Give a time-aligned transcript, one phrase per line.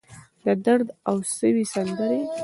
[0.45, 2.21] د درد اوسوي سندرې